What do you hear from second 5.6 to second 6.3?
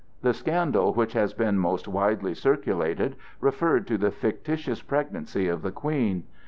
the Queen.